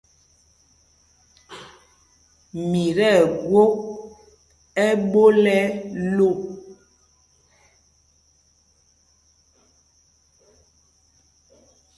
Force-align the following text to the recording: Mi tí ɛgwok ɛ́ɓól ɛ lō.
Mi 2.69 2.81
tí 2.97 3.05
ɛgwok 3.21 3.71
ɛ́ɓól 4.87 5.43
ɛ 5.59 5.59
lō. 6.15 6.29